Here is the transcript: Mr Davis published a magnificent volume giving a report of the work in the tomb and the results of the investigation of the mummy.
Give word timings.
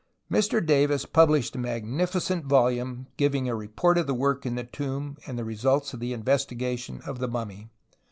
Mr 0.31 0.65
Davis 0.65 1.05
published 1.05 1.55
a 1.55 1.59
magnificent 1.59 2.45
volume 2.45 3.05
giving 3.17 3.47
a 3.47 3.53
report 3.53 3.99
of 3.99 4.07
the 4.07 4.15
work 4.15 4.47
in 4.47 4.55
the 4.55 4.63
tomb 4.63 5.15
and 5.27 5.37
the 5.37 5.45
results 5.45 5.93
of 5.93 5.99
the 5.99 6.11
investigation 6.11 7.01
of 7.05 7.19
the 7.19 7.27
mummy. 7.27 7.69